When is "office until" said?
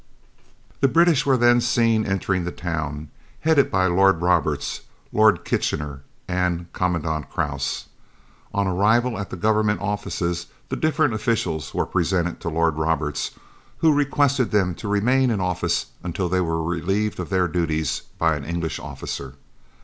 15.39-16.27